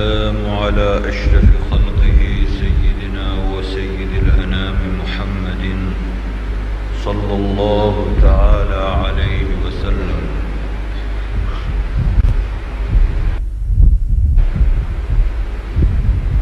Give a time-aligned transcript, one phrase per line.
[0.00, 2.20] والسلام على أشرف خلقه
[2.60, 5.64] سيدنا وسيد الأنام محمد
[7.04, 10.24] صلى الله تعالى عليه وسلم.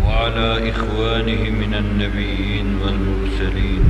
[0.06, 3.84] وعلى إخوانه من النبيين والمرسلين.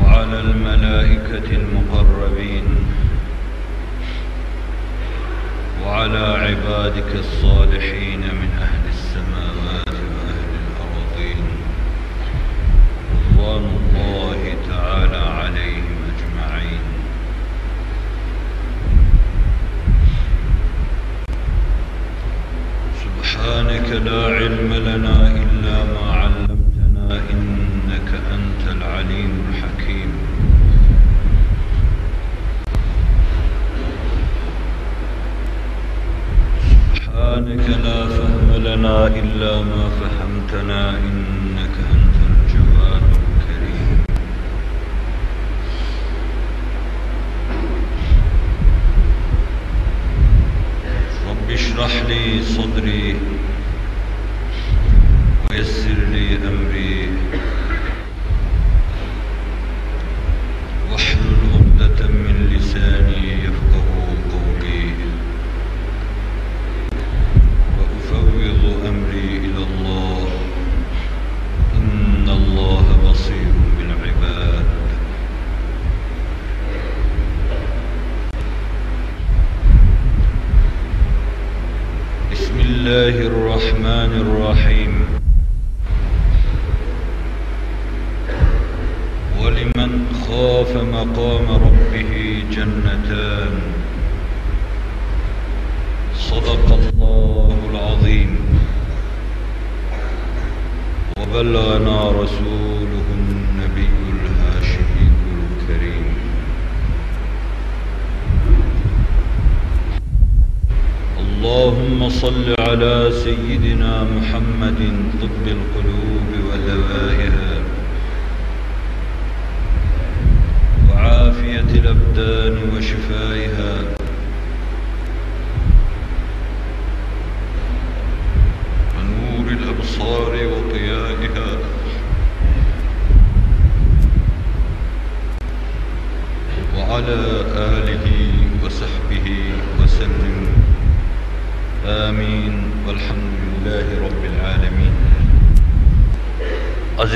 [0.00, 2.66] وعلى الملائكة المقربين.
[5.90, 11.44] وعلى عبادك الصالحين من أهل السماوات وأهل الأرضين.
[13.14, 16.84] رضوان الله تعالى عليهم أجمعين.
[23.04, 26.09] سبحانك لا علم لنا إلا ما
[83.60, 84.79] الرحمن الرحيم.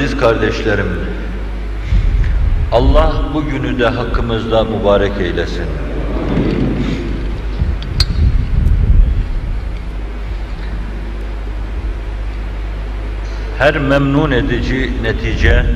[0.04, 0.87] Aziz kardeşlerim,
[2.72, 5.66] Allah bugünü de hakkımızda mübarek eylesin.
[13.59, 15.66] Her memnun edici netice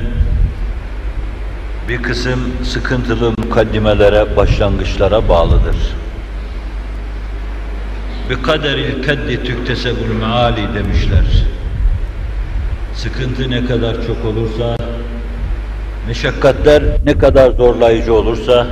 [1.89, 5.77] bir kısım sıkıntılı mukaddimelere, başlangıçlara bağlıdır.
[8.29, 11.58] Bir kaderil keddi tüktesebul meali demişler.
[13.03, 14.77] Sıkıntı ne kadar çok olursa,
[16.07, 18.67] meşakkatler ne kadar zorlayıcı olursa,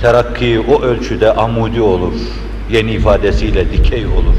[0.00, 2.12] terakki o ölçüde amudi olur,
[2.70, 4.36] yeni ifadesiyle dikey olur.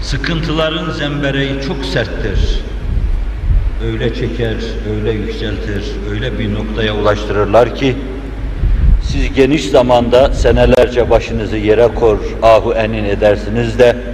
[0.00, 2.60] Sıkıntıların zembereği çok serttir.
[3.86, 4.56] Öyle çeker,
[4.96, 7.96] öyle yükseltir, öyle bir noktaya ulaştırırlar ki,
[9.02, 14.13] siz geniş zamanda senelerce başınızı yere kor, ahu enin edersiniz de,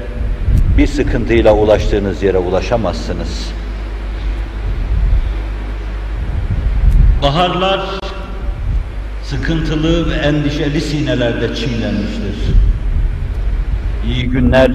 [0.79, 3.51] bir sıkıntıyla ulaştığınız yere ulaşamazsınız.
[7.23, 7.81] Baharlar
[9.25, 12.55] sıkıntılı ve endişeli sinelerde çiğlenmiştir.
[14.07, 14.71] İyi günler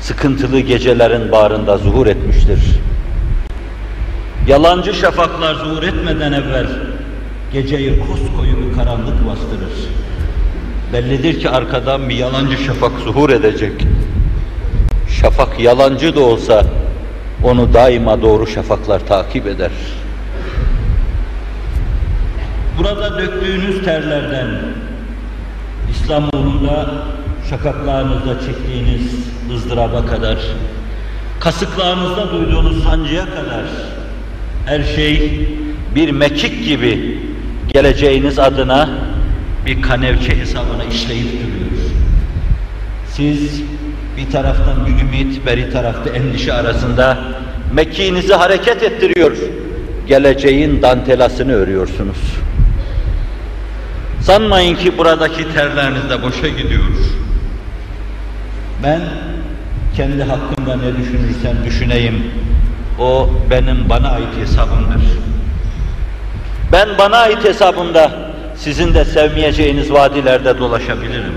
[0.00, 2.60] sıkıntılı gecelerin bağrında zuhur etmiştir.
[4.48, 6.66] Yalancı şafaklar zuhur etmeden evvel
[7.52, 9.88] geceyi koskoyu bir karanlık bastırır.
[10.92, 13.72] Bellidir ki arkadan bir yalancı şafak zuhur edecek.
[15.20, 16.64] Şafak yalancı da olsa
[17.44, 19.70] onu daima doğru şafaklar takip eder.
[22.78, 24.46] Burada döktüğünüz terlerden,
[25.90, 26.94] İslam uğrunda
[27.50, 29.12] şakaklarınızda çektiğiniz
[29.54, 30.38] ızdıraba kadar,
[31.40, 33.64] kasıklarınızda duyduğunuz sancıya kadar
[34.66, 35.48] her şey
[35.94, 37.20] bir mekik gibi
[37.72, 38.88] geleceğiniz adına
[39.66, 41.90] bir kanevçe hesabına işleyip duruyor.
[43.12, 43.62] Siz
[44.16, 47.18] bir taraftan bir ümit, beri tarafta endişe arasında
[47.72, 49.36] mekiğinizi hareket ettiriyor.
[50.08, 52.16] Geleceğin dantelasını örüyorsunuz.
[54.20, 56.84] Sanmayın ki buradaki terleriniz de boşa gidiyor.
[58.82, 59.00] Ben
[59.96, 62.24] kendi hakkımda ne düşünürsem düşüneyim,
[63.00, 65.02] o benim bana ait hesabımdır.
[66.72, 68.12] Ben bana ait hesabımda
[68.56, 71.32] sizin de sevmeyeceğiniz vadilerde dolaşabilirim.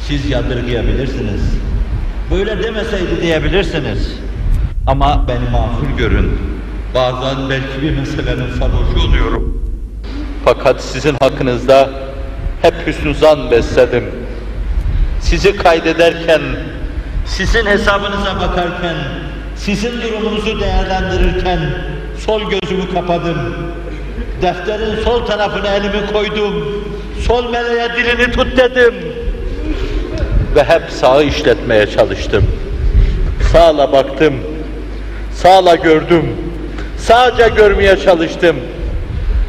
[0.00, 1.65] Siz yadırgayabilirsiniz.
[2.30, 4.12] Böyle demeseydi diyebilirsiniz.
[4.86, 6.38] Ama beni mağfur görün.
[6.94, 9.62] Bazen belki bir meselenin sarhoşu oluyorum.
[10.44, 11.90] Fakat sizin hakkınızda
[12.62, 14.04] hep hüsnü zan besledim.
[15.20, 16.40] Sizi kaydederken,
[17.26, 18.96] sizin hesabınıza bakarken,
[19.56, 21.60] sizin durumunuzu değerlendirirken
[22.26, 23.38] sol gözümü kapadım.
[24.42, 26.84] Defterin sol tarafına elimi koydum.
[27.26, 28.94] Sol meleğe dilini tut dedim.
[30.56, 32.44] Ve hep sağı işletmeye çalıştım.
[33.52, 34.34] Sağla baktım.
[35.34, 36.36] Sağla gördüm.
[36.98, 38.56] Sağca görmeye çalıştım.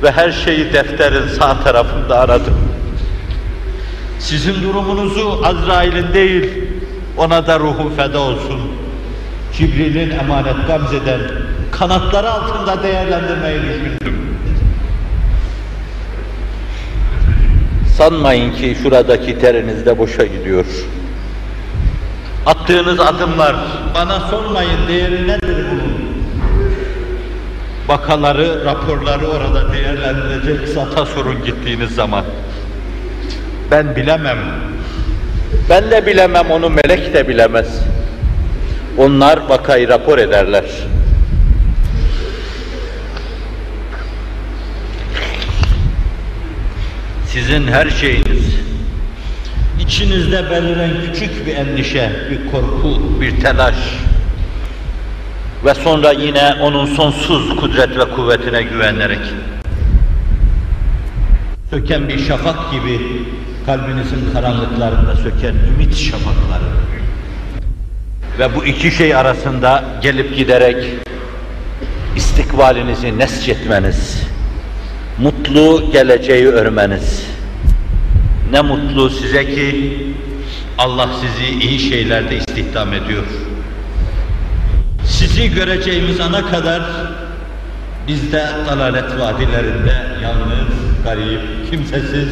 [0.04, 2.58] Ve her şeyi defterin sağ tarafında aradım.
[4.20, 6.50] Sizin durumunuzu Azrail'in değil,
[7.18, 8.60] ona da ruhu feda olsun.
[9.54, 11.20] Cibril'in emanet gamzeden
[11.72, 14.27] kanatları altında değerlendirmeyi düşündüm.
[17.98, 20.66] Sanmayın ki şuradaki teriniz de boşa gidiyor.
[22.46, 23.56] Attığınız adımlar,
[23.96, 25.94] bana sormayın değeri nedir bunun?
[27.88, 32.26] Bakaları, raporları orada değerlendirecek zata sorun gittiğiniz zaman.
[33.72, 34.38] Ben bilemem.
[35.70, 37.80] Ben de bilemem, onu melek de bilemez.
[38.98, 40.66] Onlar vakayı rapor ederler.
[47.38, 48.56] Sizin her şeyiniz,
[49.80, 53.76] içinizde beliren küçük bir endişe, bir korku, bir telaş.
[55.66, 59.20] Ve sonra yine onun sonsuz kudret ve kuvvetine güvenerek
[61.70, 63.00] söken bir şafak gibi
[63.66, 66.70] kalbinizin karanlıklarında söken ümit şafakları.
[68.40, 70.86] Ve bu iki şey arasında gelip giderek
[72.16, 74.27] istikbalinizi nesçetmeniz,
[75.20, 77.28] mutlu geleceği örmeniz.
[78.52, 79.98] Ne mutlu size ki
[80.78, 83.24] Allah sizi iyi şeylerde istihdam ediyor.
[85.06, 86.82] Sizi göreceğimiz ana kadar
[88.08, 90.74] biz de dalalet vadilerinde yalnız,
[91.04, 92.30] garip, kimsesiz,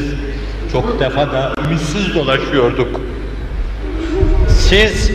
[0.72, 3.02] çok defa da ümitsiz dolaşıyorduk.
[4.50, 5.12] Siz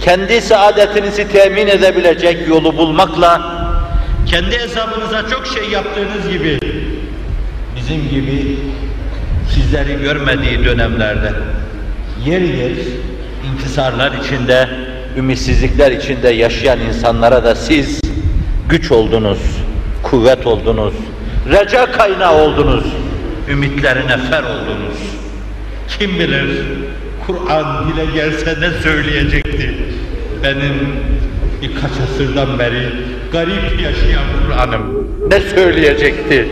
[0.00, 3.57] kendi saadetinizi temin edebilecek yolu bulmakla
[4.30, 6.58] kendi hesabınıza çok şey yaptığınız gibi
[7.76, 8.58] bizim gibi
[9.54, 11.32] sizleri görmediği dönemlerde
[12.26, 12.72] yer yer
[13.52, 14.68] inkisarlar içinde,
[15.16, 18.00] ümitsizlikler içinde yaşayan insanlara da siz
[18.68, 19.38] güç oldunuz,
[20.02, 20.94] kuvvet oldunuz,
[21.50, 22.84] reca kaynağı oldunuz,
[23.48, 24.98] ümitlerine fer oldunuz.
[25.98, 26.62] Kim bilir
[27.26, 29.74] Kur'an dile gelse ne söyleyecekti?
[30.42, 30.96] Benim
[31.62, 32.88] birkaç asırdan beri
[33.32, 36.48] garip yaşayan Kur'an'ım ne söyleyecekti?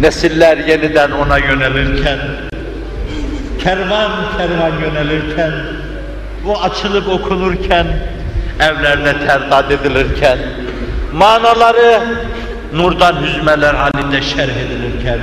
[0.00, 2.18] Nesiller yeniden ona yönelirken,
[3.62, 5.52] kervan kervan yönelirken,
[6.44, 7.86] bu açılıp okunurken,
[8.60, 10.38] evlerde terdat edilirken,
[11.12, 12.00] manaları
[12.74, 15.18] nurdan hüzmeler halinde şerh edilirken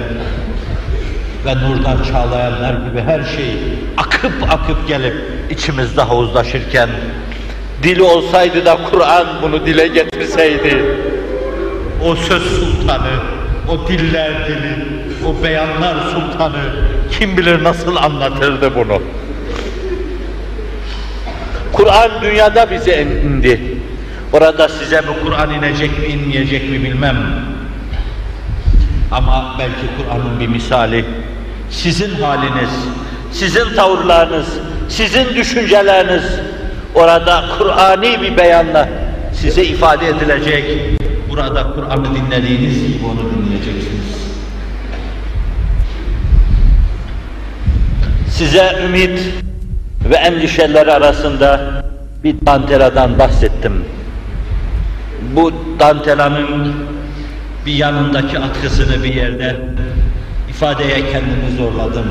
[1.46, 3.58] ve nurdan çağlayanlar gibi her şey
[3.98, 5.16] akıp akıp gelip
[5.50, 6.90] içimizde havuzlaşırken,
[7.84, 10.86] dili olsaydı da Kur'an bunu dile getirseydi,
[12.06, 13.12] o söz sultanı,
[13.70, 14.76] o diller dili,
[15.28, 16.62] o beyanlar sultanı
[17.20, 19.02] kim bilir nasıl anlatırdı bunu.
[21.74, 23.62] Kur'an dünyada bize indi.
[24.34, 27.18] Orada size bu Kur'an inecek mi inmeyecek mi bilmem.
[29.12, 31.06] Ama belki Kur'an'ın bir misali
[31.70, 32.70] sizin haliniz,
[33.32, 34.48] sizin tavırlarınız,
[34.90, 36.24] sizin düşünceleriniz
[36.96, 38.90] orada Kur'ani bir beyanla
[39.34, 40.64] size ifade edilecek.
[41.30, 44.32] Burada Kur'an'ı dinlediğiniz gibi onu dinleyeceksiniz.
[48.30, 49.20] Size ümit
[50.10, 51.84] ve endişeler arasında
[52.24, 53.86] bir danteladan bahsettim.
[55.36, 56.74] Bu dantelanın
[57.66, 59.56] bir yanındaki atkısını bir yerde
[60.50, 62.06] ifadeye kendimi zorladım.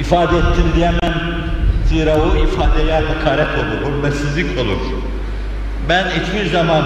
[0.00, 1.49] İfade ettim diyemem.
[1.90, 4.78] Zira o ifadeye hakaret olur, hürmetsizlik olur.
[5.88, 6.84] Ben hiçbir zaman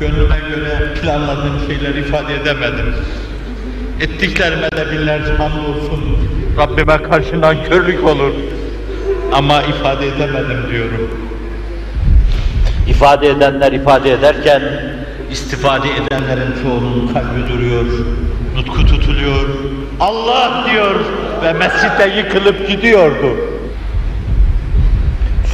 [0.00, 2.94] gönlüme göre planladığım şeyleri ifade edemedim.
[4.00, 6.18] Ettiklerime de binlerce hamdolsun.
[6.58, 8.32] Rabbime karşı nankörlük olur.
[9.32, 11.10] Ama ifade edemedim diyorum.
[12.88, 14.62] İfade edenler ifade ederken,
[15.30, 17.84] istifade edenlerin çoğunun kalbi duruyor,
[18.56, 19.48] nutku tutuluyor,
[20.00, 20.94] Allah diyor
[21.42, 23.47] ve mescitte yıkılıp gidiyordu.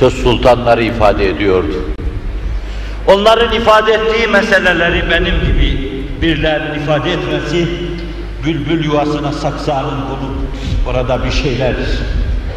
[0.04, 1.75] Söz sultanları ifade ediyordu.
[3.06, 5.92] Onların ifade ettiği meseleleri benim gibi
[6.23, 7.68] birlerinin ifade etmesi,
[8.46, 10.37] bülbül yuvasına saksağının bulup
[10.88, 11.75] orada bir şeyler,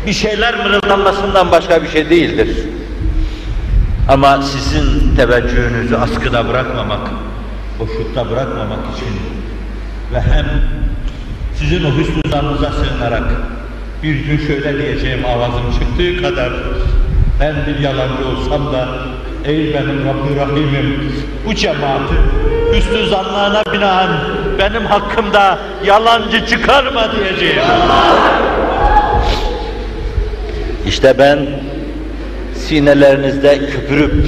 [0.07, 2.57] bir şeyler mırıldanmasından başka bir şey değildir.
[4.09, 7.07] Ama sizin teveccühünüzü askıda bırakmamak,
[7.79, 9.19] boşlukta bırakmamak için
[10.13, 10.45] ve hem
[11.55, 12.21] sizin o hüsnü
[12.71, 13.23] sığınarak
[14.03, 16.51] bir gün şöyle diyeceğim avazım çıktığı kadar
[17.39, 18.87] ben bir yalancı olsam da
[19.45, 21.13] ey benim Rabbi Rahim'im
[21.45, 22.13] bu cemaati
[22.73, 24.09] hüsnü zannına binaen
[24.59, 27.61] benim hakkımda yalancı çıkarma diyeceğim.
[30.87, 31.39] İşte ben
[32.55, 34.25] sinelerinizde köpürüp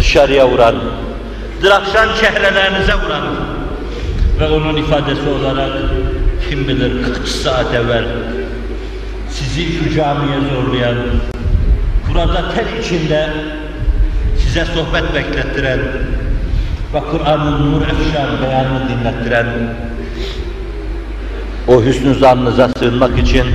[0.00, 0.74] dışarıya vuran,
[1.64, 3.22] drakşan çehrelerinize vuran
[4.40, 5.72] ve onun ifadesi olarak
[6.48, 8.04] kim bilir kaç saat evvel
[9.30, 10.96] sizi şu camiye zorlayan,
[12.14, 13.30] burada ter içinde
[14.38, 15.78] size sohbet beklettiren
[16.94, 19.46] ve Kur'an'ın nur efşan beyanını dinlettiren
[21.68, 23.46] o hüsnü zannınıza sığınmak için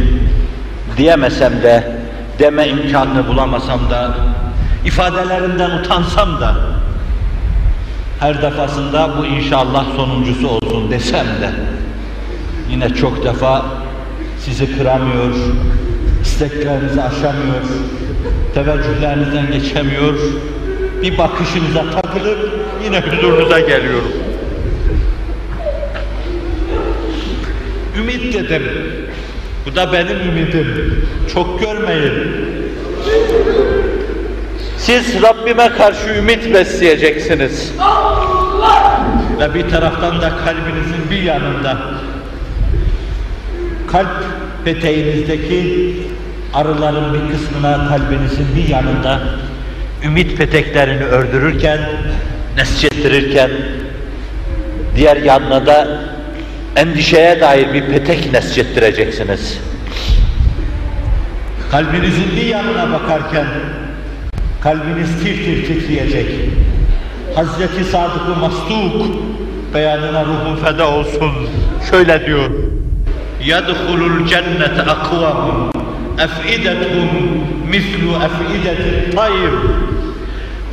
[0.98, 1.98] diyemesem de
[2.40, 4.16] deme imkanını bulamasam da
[4.86, 6.56] ifadelerinden utansam da
[8.20, 11.50] her defasında bu inşallah sonuncusu olsun desem de
[12.70, 13.66] yine çok defa
[14.40, 15.36] sizi kıramıyor,
[16.22, 17.64] isteklerinizi aşamıyor,
[18.54, 20.14] teveccühlerinizden geçemiyor,
[21.02, 22.50] bir bakışınıza takılıp
[22.84, 24.12] yine huzurunuza geliyorum.
[28.00, 28.64] Ümit dedim.
[29.66, 30.98] Bu da benim ümidim.
[31.34, 32.14] Çok görmeyin.
[34.78, 37.74] Siz Rabbime karşı ümit besleyeceksiniz.
[39.40, 41.78] Ve bir taraftan da kalbinizin bir yanında
[43.92, 44.24] kalp
[44.66, 45.94] peteğinizdeki
[46.55, 49.21] arıların bir kısmına kalbinizin bir yanında
[50.05, 51.79] ümit peteklerini ördürürken,
[52.57, 53.51] nesçettirirken
[54.97, 55.89] diğer yanına da
[56.77, 59.59] endişeye dair bir petek nesçettireceksiniz.
[61.71, 63.47] Kalbinizin bir yanına bakarken
[64.61, 66.27] kalbiniz tir tir titreyecek.
[67.35, 69.17] Hazreti Sadık-ı Mastuk
[69.75, 71.33] beyanına ruhum feda olsun.
[71.91, 72.51] Şöyle diyor.
[73.43, 75.76] يَدْخُلُ الْجَنَّةَ اَقْوَمٌ
[76.19, 77.11] اَفْئِدَتْهُمْ
[77.73, 79.53] مِثْلُ اَفْئِدَةِ الطَّيْرِ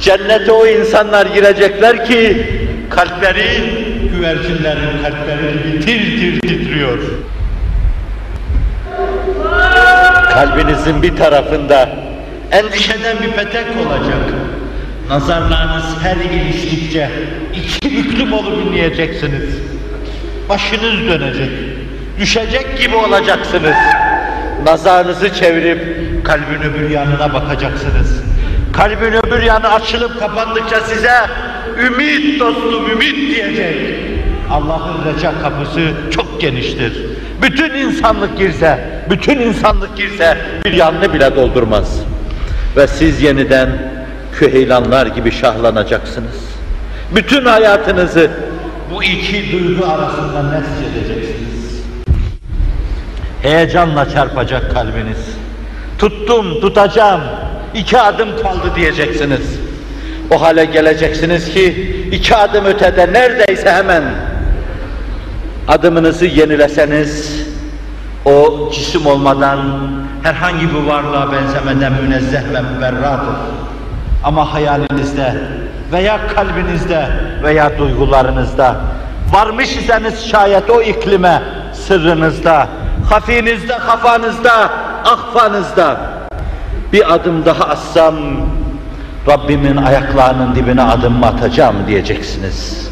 [0.01, 2.47] Cennete o insanlar girecekler ki
[2.89, 3.61] kalpleri
[4.15, 6.97] güvercinlerin kalpleri gibi tir tir titriyor.
[10.33, 11.89] Kalbinizin bir tarafında
[12.51, 14.23] endişeden bir petek olacak.
[15.09, 17.09] Nazarlarınız her iliştikçe
[17.55, 19.55] iki büklüm olup inleyeceksiniz.
[20.49, 21.49] Başınız dönecek,
[22.19, 23.75] düşecek gibi olacaksınız.
[24.64, 25.80] Nazarınızı çevirip
[26.24, 28.22] kalbin öbür yanına bakacaksınız.
[28.72, 31.12] Kalbin öbür yanı açılıp kapandıkça size
[31.86, 33.76] ümit dostum ümit diyecek.
[34.50, 35.80] Allah'ın reca kapısı
[36.10, 36.92] çok geniştir.
[37.42, 42.00] Bütün insanlık girse, bütün insanlık girse bir yanını bile doldurmaz.
[42.76, 43.68] Ve siz yeniden
[44.38, 46.54] küheylanlar gibi şahlanacaksınız.
[47.14, 48.30] Bütün hayatınızı
[48.94, 51.33] bu iki duygu arasında nescedeceksiniz.
[53.44, 55.18] Heyecanla çarpacak kalbiniz.
[55.98, 57.20] Tuttum, tutacağım,
[57.74, 59.60] iki adım kaldı diyeceksiniz.
[60.30, 61.66] O hale geleceksiniz ki
[62.12, 64.02] iki adım ötede neredeyse hemen
[65.68, 67.42] adımınızı yenileseniz
[68.24, 69.60] o cisim olmadan
[70.22, 73.36] herhangi bir varlığa benzemeden münezzeh ve müberradır.
[74.24, 75.34] Ama hayalinizde
[75.92, 77.08] veya kalbinizde
[77.42, 78.76] veya duygularınızda
[79.32, 82.68] varmış iseniz şayet o iklime sırrınızda,
[83.10, 84.70] hafinizde, kafanızda,
[85.04, 85.96] ahfanızda
[86.92, 88.14] bir adım daha atsam
[89.28, 92.88] Rabbimin ayaklarının dibine adım atacağım diyeceksiniz.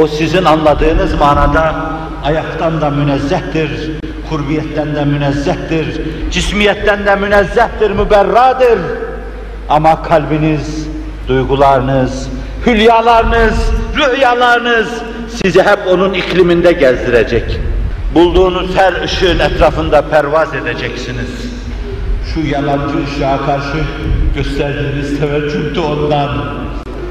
[0.00, 1.74] O sizin anladığınız manada
[2.24, 3.90] ayaktan da münezzehtir,
[4.30, 6.00] kurbiyetten de münezzehtir,
[6.30, 8.78] cismiyetten de münezzehtir, müberradır.
[9.68, 10.88] Ama kalbiniz,
[11.28, 12.28] duygularınız,
[12.66, 14.88] hülyalarınız, rüyalarınız
[15.28, 17.60] sizi hep onun ikliminde gezdirecek.
[18.14, 21.30] Bulduğunuz her ışığın etrafında pervaz edeceksiniz.
[22.34, 23.78] Şu yalancı ışığa karşı
[24.34, 26.30] gösterdiğiniz teveccüh de ondan.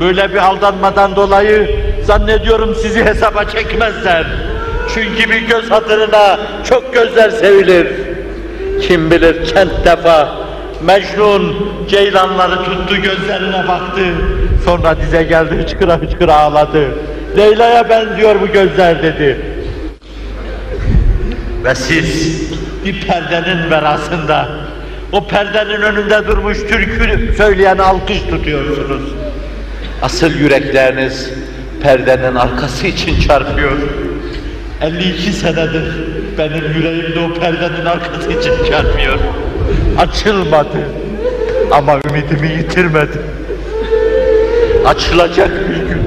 [0.02, 4.28] Böyle bir aldanmadan dolayı zannediyorum sizi hesaba çekmezler.
[4.94, 7.88] Çünkü bir göz hatırına çok gözler sevilir.
[8.82, 10.30] Kim bilir kent defa
[10.82, 14.02] Mecnun ceylanları tuttu gözlerine baktı.
[14.66, 16.88] Sonra dize geldi hıçkıra hıçkıra ağladı.
[17.38, 19.53] Leyla'ya benziyor bu gözler dedi.
[21.63, 22.41] Ve siz
[22.86, 24.48] bir perdenin verasında
[25.12, 29.01] o perdenin önünde durmuş türkü söyleyen alkış tutuyorsunuz.
[30.01, 31.29] Asıl yürekleriniz
[31.84, 33.77] perdenin arkası için çarpıyor.
[34.82, 35.84] 52 senedir
[36.38, 39.20] benim yüreğimde o perdenin arkası için çarpıyor.
[39.98, 40.77] Açılmadı
[41.72, 43.22] ama ümidimi yitirmedim.
[44.86, 46.03] Açılacak bir gün.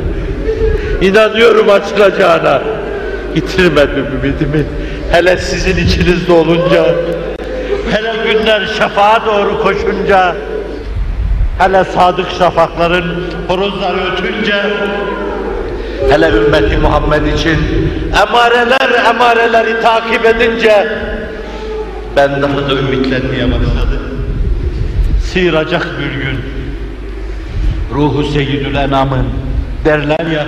[1.10, 2.62] İnanıyorum açılacağına.
[3.34, 4.66] Yitirmedim ümidimi.
[5.16, 6.84] Hele sizin içinizde olunca,
[7.90, 10.36] hele günler şafağa doğru koşunca,
[11.58, 14.54] hele sadık şafakların horozları ötünce,
[16.10, 17.58] hele ümmeti Muhammed için
[18.22, 20.88] emareler emareleri takip edince,
[22.16, 24.02] ben daha da ümitlenmeye başladım.
[25.32, 26.38] Sıyıracak bir gün,
[27.94, 29.26] ruhu seyyidül enamın
[29.84, 30.46] derler ya,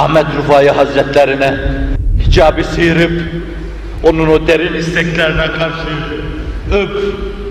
[0.00, 1.54] Ahmet Rufai Hazretlerine
[2.26, 3.22] hicabı sıyırıp
[4.02, 5.88] onun o derin isteklerine karşı
[6.74, 6.90] öp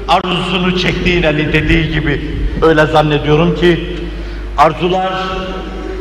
[0.07, 2.21] arzusunu çektiğin eli dediği gibi
[2.61, 3.95] öyle zannediyorum ki
[4.57, 5.13] arzular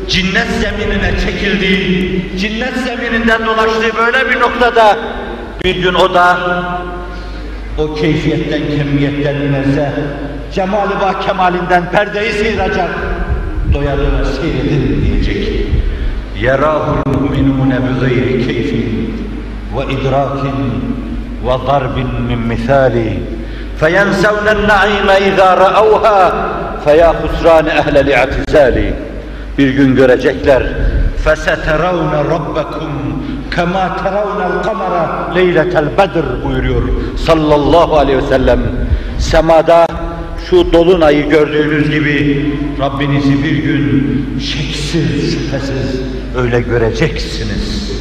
[0.09, 4.99] cinnet zeminine çekildiği, cinnet zemininden dolaştığı böyle bir noktada
[5.65, 6.39] bir gün o da
[7.79, 9.93] o keyfiyetten, kemiyetten inerse
[10.55, 10.93] cemali
[11.27, 12.91] kemalinden perdeyi sıyıracak
[13.75, 15.58] doya doya seyredin diyecek.
[16.38, 18.72] يراه المؤمنون بغير كيف
[19.76, 20.42] وإدراك
[21.46, 21.98] وضرب
[22.30, 23.18] من مثال
[23.80, 26.34] فينسون النعيم إذا رأوها
[26.86, 28.94] فيا خسران أهل الاعتزال
[29.58, 30.64] bir gün görecekler
[31.26, 32.92] فَسَتَرَوْنَ رَبَّكُمْ
[33.56, 34.94] كَمَا تَرَوْنَ الْقَمَرَ
[35.38, 36.84] لَيْلَةَ الْبَدْرِ buyuruyor
[37.28, 38.62] sallallahu aleyhi ve sellem.
[39.20, 39.88] Semada
[40.51, 42.47] şu dolunayı gördüğünüz gibi
[42.81, 46.01] Rabbinizi bir gün şeksiz, şüphesiz
[46.37, 47.93] öyle göreceksiniz.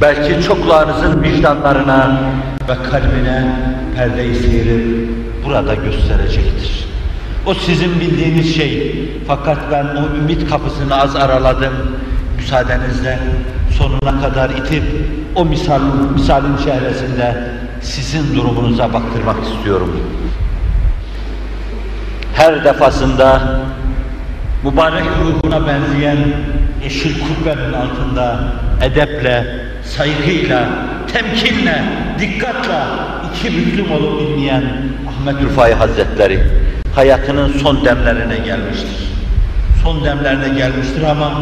[0.00, 2.20] Belki çoklarınızın vicdanlarına
[2.68, 3.56] ve kalbine
[3.96, 5.08] perdeyi seyirip
[5.44, 6.84] burada gösterecektir.
[7.46, 9.04] O sizin bildiğiniz şey.
[9.26, 11.72] Fakat ben o ümit kapısını az araladım.
[12.36, 13.18] Müsaadenizle
[13.78, 14.84] sonuna kadar itip
[15.34, 15.80] o misal,
[16.14, 17.44] misalin çehresinde
[17.80, 19.90] sizin durumunuza baktırmak istiyorum.
[22.38, 23.40] Her defasında
[24.64, 26.16] mübarek ruhuna benzeyen
[26.84, 28.38] yeşil kubbenin altında
[28.82, 29.44] edeple,
[29.84, 30.68] saygıyla,
[31.12, 31.82] temkinle,
[32.18, 32.78] dikkatle
[33.30, 34.64] iki büklüm olup dinleyen
[35.08, 36.40] Ahmet Rufai Hazretleri
[36.94, 39.08] hayatının son demlerine gelmiştir.
[39.84, 41.32] Son demlerine gelmiştir ama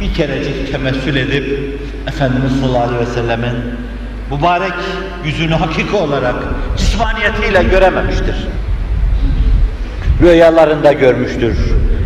[0.00, 1.78] bir kerecik temessül edip
[2.08, 3.54] Efendimiz sallallahu aleyhi ve sellemin
[4.30, 4.74] mübarek
[5.24, 6.36] yüzünü hakiki olarak
[6.78, 8.36] cismaniyetiyle görememiştir.
[10.22, 11.56] Rüyalarında görmüştür,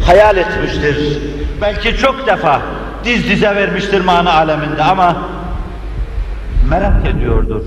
[0.07, 1.18] hayal etmiştir.
[1.61, 2.61] Belki çok defa
[3.05, 5.16] diz dize vermiştir mana aleminde ama
[6.70, 7.62] merak ediyordur,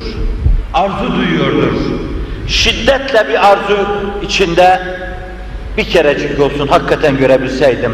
[0.73, 1.73] arzu duyuyordur.
[2.47, 3.87] Şiddetle bir arzu
[4.21, 4.79] içinde
[5.77, 7.93] bir kerecik olsun hakikaten görebilseydim,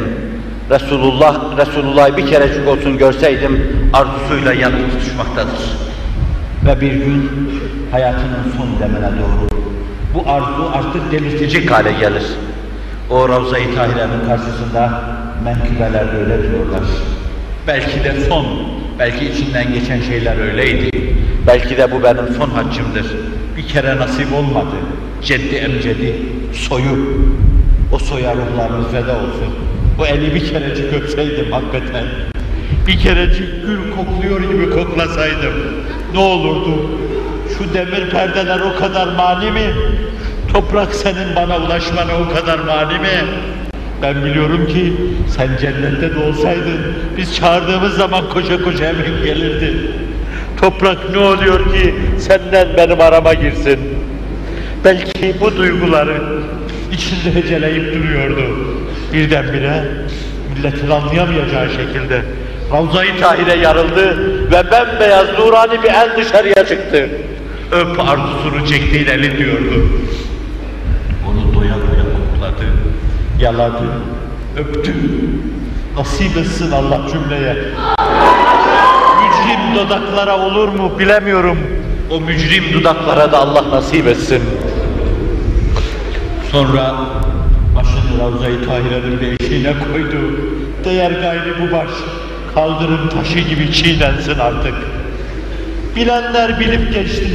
[0.70, 5.78] Resulullah, Resulullah'ı bir kerecik olsun görseydim arzusuyla yanıp tutuşmaktadır.
[6.65, 7.32] Ve bir gün
[7.91, 9.56] hayatının son demine doğru
[10.15, 12.23] bu arzu artık delirtecek hale gelir.
[13.10, 15.01] O Ravza-i Tahire'nin karşısında
[15.43, 16.84] menkıbeler böyle diyorlar.
[17.67, 18.45] Belki de son,
[18.99, 21.15] belki içinden geçen şeyler öyleydi.
[21.47, 23.06] Belki de bu benim son haccımdır.
[23.58, 24.75] Bir kere nasip olmadı.
[25.23, 26.15] Ceddi emcedi,
[26.54, 26.97] soyu,
[27.91, 29.54] o soya ruhlarımız feda olsun.
[29.99, 32.06] O eli bir kerecik öpseydim hakikaten.
[32.88, 35.54] Bir kerecik gül kokluyor gibi koklasaydım.
[36.13, 36.89] Ne olurdu?
[37.58, 39.73] Şu demir perdeler o kadar mani mi?
[40.56, 43.26] Toprak senin bana ulaşmana o kadar mani mi?
[44.02, 44.94] Ben biliyorum ki
[45.30, 46.80] sen cennette de olsaydın
[47.18, 49.91] biz çağırdığımız zaman koşa koşa hemen gelirdin.
[50.62, 53.80] Toprak ne oluyor ki senden benim arama girsin?
[54.86, 56.22] Belki bu duyguları
[56.91, 58.58] içinde heceleyip duruyordu.
[59.13, 59.84] Birdenbire
[60.56, 62.22] milletin anlayamayacağı şekilde
[62.74, 64.18] Ravza-i Tahir'e yarıldı
[64.52, 67.10] ve bembeyaz nurani bir el dışarıya çıktı.
[67.72, 69.86] Öp arzusunu çektiğin eli diyordu.
[71.65, 72.65] doya doya kokladı,
[73.39, 73.84] yaladı,
[74.58, 74.93] öptü.
[75.98, 77.56] Nasip etsin Allah cümleye.
[79.21, 81.58] Mücrim dudaklara olur mu bilemiyorum.
[82.12, 84.41] O mücrim dudaklara da Allah nasip etsin.
[86.52, 86.95] Sonra
[87.76, 90.17] başını Ravza-i Tahire'nin beşiğine koydu.
[90.86, 91.89] Değer gayri bu baş,
[92.56, 94.74] kaldırım taşı gibi çiğnensin artık.
[95.95, 97.28] Bilenler bilip geçti,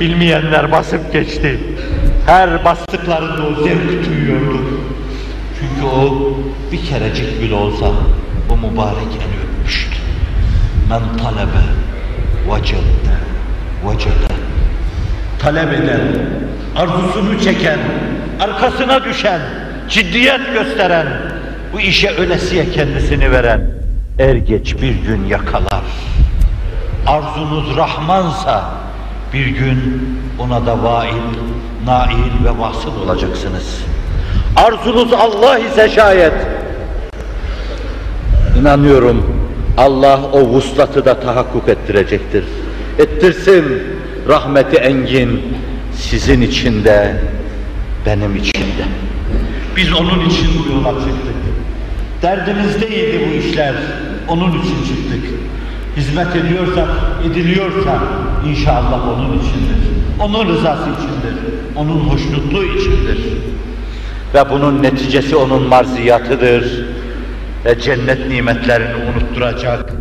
[0.00, 1.60] bilmeyenler basıp geçti.
[2.26, 4.71] Her bastıklarında o zevk duyuyordu.
[5.62, 6.32] Çünkü o
[6.72, 7.86] bir kerecik bile olsa
[8.50, 9.96] o mübarek eli öpmüştü.
[10.88, 11.62] Men talebe
[12.48, 13.14] vecedde
[13.86, 14.34] vecede.
[15.38, 16.00] Talep eden,
[16.76, 17.78] arzusunu çeken,
[18.40, 19.40] arkasına düşen,
[19.88, 21.06] ciddiyet gösteren,
[21.72, 23.70] bu işe ölesiye kendisini veren,
[24.18, 25.82] er geç bir gün yakalar.
[27.06, 28.70] Arzunuz Rahmansa
[29.32, 31.22] bir gün ona da vail,
[31.86, 33.91] nail ve vasıl olacaksınız.
[34.56, 36.32] Arzunuz Allah ise şayet
[38.60, 42.44] İnanıyorum Allah o vuslatı da tahakkuk ettirecektir.
[42.98, 43.64] Ettirsin
[44.28, 45.42] rahmeti engin
[45.94, 47.16] sizin için de
[48.06, 48.84] benim için de.
[49.76, 51.34] Biz onun için bu yola çıktık.
[52.22, 53.74] Derdimiz değildi bu işler.
[54.28, 55.30] Onun için çıktık.
[55.96, 56.88] Hizmet ediyorsak,
[57.30, 58.02] ediliyorsa
[58.48, 59.82] inşallah onun içindir.
[60.20, 61.34] Onun rızası içindir.
[61.76, 63.18] Onun hoşnutluğu içindir.
[64.34, 66.86] Ve bunun neticesi onun marziyatıdır.
[67.64, 69.92] Ve cennet nimetlerini unutturacak.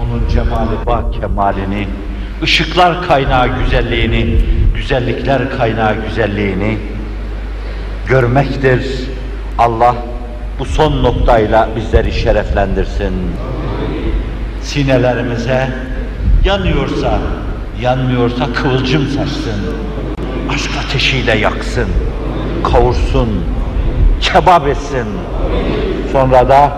[0.00, 1.88] Onun cemali bak kemalini,
[2.42, 4.40] ışıklar kaynağı güzelliğini,
[4.74, 6.78] güzellikler kaynağı güzelliğini
[8.08, 9.00] görmektir.
[9.58, 9.96] Allah
[10.58, 13.14] bu son noktayla bizleri şereflendirsin.
[14.62, 15.68] Sinelerimize
[16.44, 17.18] yanıyorsa,
[17.80, 19.60] yanmıyorsa kıvılcım saçsın.
[20.54, 21.88] Aşk ateşiyle yaksın,
[22.64, 23.28] kavursun,
[24.20, 25.06] kebap etsin.
[26.12, 26.72] Sonra da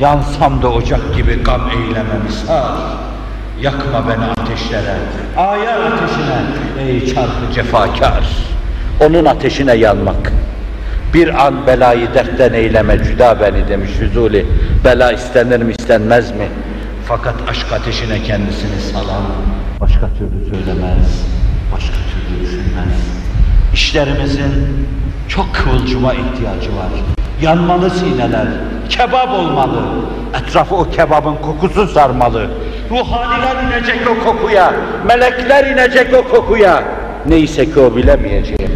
[0.00, 2.72] yansam da ocak gibi gam eylememi sar.
[3.60, 4.96] Yakma beni ateşlere,
[5.36, 6.42] ayar ateşine
[6.88, 8.24] ey çarpı cefakar.
[9.00, 10.32] Onun ateşine yanmak.
[11.14, 14.46] Bir an belayı dertten eyleme cüda beni demiş Füzuli.
[14.84, 16.48] Bela istenir mi istenmez mi?
[17.08, 19.22] Fakat aşk ateşine kendisini salan
[19.80, 21.22] başka türlü söylemez,
[21.72, 23.00] başka türlü düşünmez.
[23.74, 24.86] İşlerimizin
[25.28, 26.88] çok kıvılcıma ihtiyacı var.
[27.42, 28.46] Yanmalı sineler,
[28.88, 29.82] kebap olmalı.
[30.42, 32.50] Etrafı o kebabın kokusu sarmalı.
[32.90, 34.72] Ruhaniler inecek o kokuya,
[35.06, 36.84] melekler inecek o kokuya.
[37.26, 38.72] Neyse ki o bilemeyeceğim.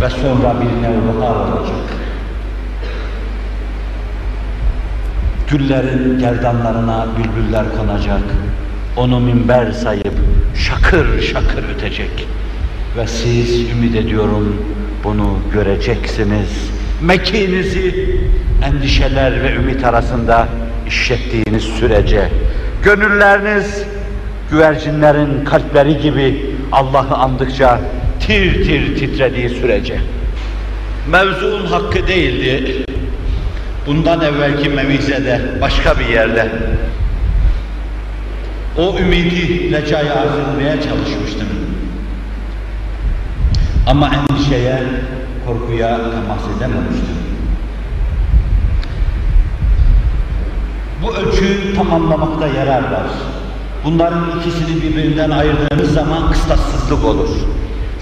[0.00, 1.76] Ve sonra bir nevruhar olacak.
[5.50, 8.22] Güllerin gerdanlarına bülbüller konacak.
[8.98, 10.14] Onu minber sayıp
[10.54, 12.28] şakır şakır ötecek.
[12.96, 14.66] Ve siz ümit ediyorum
[15.04, 16.70] bunu göreceksiniz.
[17.02, 18.16] Mekinizi
[18.64, 20.48] endişeler ve ümit arasında
[20.86, 22.28] işlettiğiniz sürece
[22.84, 23.82] gönülleriniz
[24.50, 27.80] güvercinlerin kalpleri gibi Allah'ı andıkça
[28.20, 29.98] tir tir titrediği sürece
[31.10, 32.84] mevzuun hakkı değildi.
[33.86, 36.48] Bundan evvelki mevizede başka bir yerde
[38.78, 41.48] o ümidi lecaya arz çalışmıştım.
[43.86, 44.82] Ama endişeye,
[45.46, 47.18] korkuya temas edememiştim.
[51.02, 53.06] Bu ölçüyü tamamlamakta yarar var.
[53.84, 57.28] Bunların ikisini birbirinden ayırdığınız zaman kıstassızlık olur.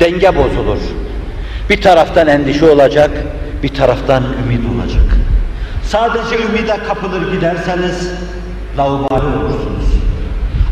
[0.01, 0.79] Denge bozulur.
[1.71, 3.11] Bir taraftan endişe olacak,
[3.63, 5.17] bir taraftan ümit olacak.
[5.83, 8.11] Sadece ümide kapılır giderseniz
[8.79, 9.96] laubali olursunuz.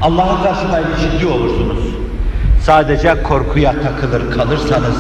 [0.03, 1.85] Allah'a karşı gayri ciddi olursunuz.
[2.63, 4.97] Sadece korkuya takılır kalırsanız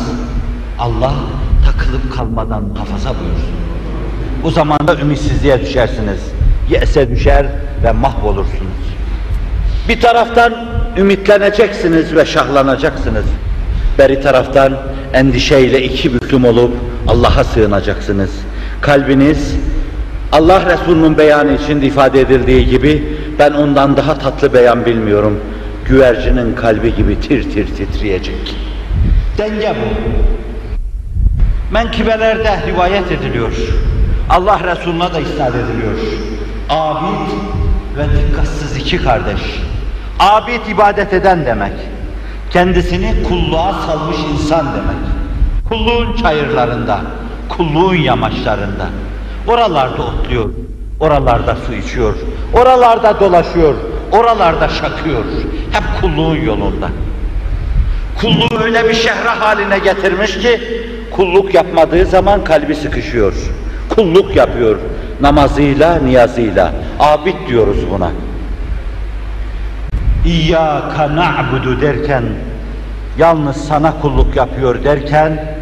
[0.78, 1.14] Allah
[1.66, 3.54] takılıp kalmadan hafaza buyursun.
[4.44, 6.20] O zaman da ümitsizliğe düşersiniz.
[6.70, 7.46] Yese düşer
[7.84, 8.84] ve mahvolursunuz.
[9.88, 10.54] Bir taraftan
[10.96, 13.24] ümitleneceksiniz ve şahlanacaksınız.
[13.98, 14.76] Beri taraftan
[15.12, 16.72] endişeyle iki büklüm olup
[17.08, 18.30] Allah'a sığınacaksınız.
[18.80, 19.54] Kalbiniz
[20.32, 25.40] Allah Resulü'nün beyanı içinde ifade edildiği gibi ben ondan daha tatlı beyan bilmiyorum.
[25.84, 28.56] Güvercinin kalbi gibi tir tir titreyecek.
[29.38, 30.14] Denge bu.
[31.74, 33.52] Menkibelerde rivayet ediliyor.
[34.30, 35.98] Allah Resulü'ne da isnat ediliyor.
[36.70, 37.30] Abid
[37.96, 39.40] ve dikkatsiz iki kardeş.
[40.20, 41.72] Abid ibadet eden demek.
[42.50, 45.04] Kendisini kulluğa salmış insan demek.
[45.68, 47.00] Kulluğun çayırlarında,
[47.48, 48.86] kulluğun yamaçlarında.
[49.48, 50.50] Oralarda otluyor,
[51.00, 52.14] oralarda su içiyor,
[52.54, 53.74] oralarda dolaşıyor,
[54.12, 55.24] oralarda şakıyor.
[55.72, 56.88] Hep kulluğun yolunda.
[58.20, 60.60] Kulluğu öyle bir şehre haline getirmiş ki,
[61.10, 63.32] kulluk yapmadığı zaman kalbi sıkışıyor.
[63.96, 64.76] Kulluk yapıyor
[65.20, 66.72] namazıyla, niyazıyla.
[67.00, 68.10] Abid diyoruz buna.
[70.26, 72.22] İyyâka na'budu derken,
[73.18, 75.56] yalnız sana kulluk yapıyor derken,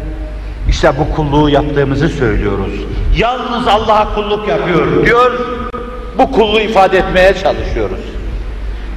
[0.69, 2.73] işte bu kulluğu yaptığımızı söylüyoruz.
[3.17, 5.31] Yalnız Allah'a kulluk yapıyor diyor,
[6.17, 7.99] bu kulluğu ifade etmeye çalışıyoruz.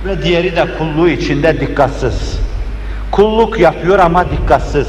[0.07, 2.39] Ve diğeri de kulluğu içinde dikkatsiz.
[3.11, 4.89] Kulluk yapıyor ama dikkatsiz.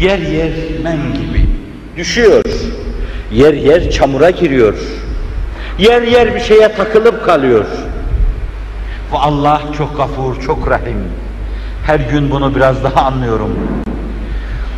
[0.00, 0.50] Yer yer
[0.82, 1.46] men gibi.
[1.96, 2.44] Düşüyor.
[3.32, 4.74] Yer yer çamura giriyor.
[5.78, 7.64] Yer yer bir şeye takılıp kalıyor.
[9.12, 11.04] Ve Allah çok gafur, çok rahim.
[11.86, 13.58] Her gün bunu biraz daha anlıyorum.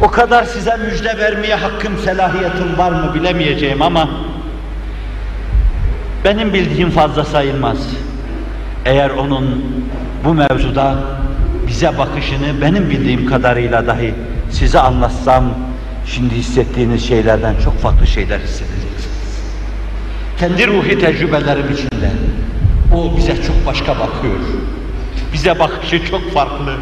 [0.00, 4.08] O kadar size müjde vermeye hakkım, selahiyetim var mı bilemeyeceğim ama
[6.28, 7.76] benim bildiğim fazla sayılmaz.
[8.84, 9.64] Eğer onun
[10.24, 10.94] bu mevzuda
[11.66, 14.14] bize bakışını benim bildiğim kadarıyla dahi
[14.50, 15.44] size anlatsam
[16.06, 19.40] şimdi hissettiğiniz şeylerden çok farklı şeyler hissedeceksiniz.
[20.40, 22.10] Kendi ruhi tecrübelerim içinde
[22.94, 24.38] o bize çok başka bakıyor.
[25.32, 26.74] Bize bakışı çok farklı.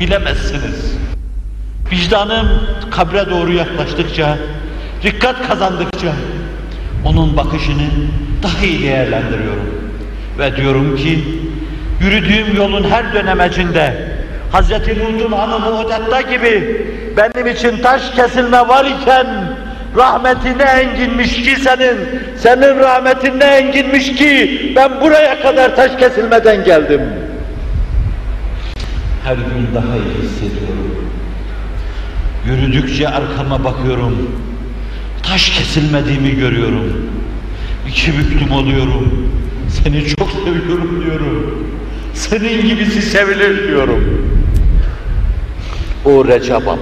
[0.00, 0.96] Bilemezsiniz.
[1.92, 2.48] Vicdanım
[2.90, 4.38] kabre doğru yaklaştıkça,
[5.02, 6.12] dikkat kazandıkça
[7.08, 7.88] onun bakışını
[8.42, 9.90] daha iyi değerlendiriyorum.
[10.38, 11.24] Ve diyorum ki
[12.00, 13.94] yürüdüğüm yolun her dönemecinde
[14.52, 14.70] Hz.
[14.70, 19.26] Lut'un hanımı Odetta gibi benim için taş kesilme var iken
[19.96, 21.96] rahmetine enginmiş ki senin,
[22.38, 27.00] senin rahmetine enginmiş ki ben buraya kadar taş kesilmeden geldim.
[29.24, 31.10] Her gün daha iyi hissediyorum.
[32.46, 34.47] Yürüdükçe arkama bakıyorum.
[35.28, 36.92] Taş kesilmediğimi görüyorum.
[37.88, 39.30] İki büklüm oluyorum.
[39.68, 41.64] Seni çok seviyorum diyorum.
[42.14, 44.30] Senin gibisi sevilir diyorum.
[46.04, 46.78] O Recep Baba.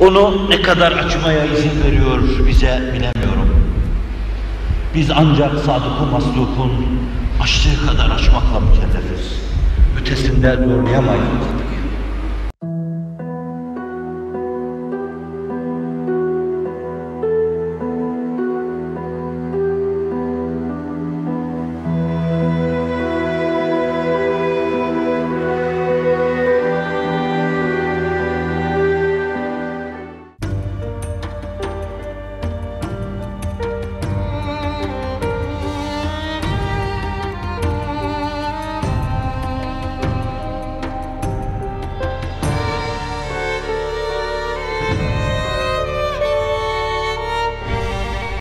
[0.00, 2.18] Onu ne kadar açmaya izin veriyor
[2.48, 3.64] bize bilemiyorum.
[4.94, 6.86] Biz ancak sadık-ı maslukun
[7.42, 9.40] açtığı kadar açmakla mükellefiz.
[10.00, 11.24] Ötesinde zorlayamayız.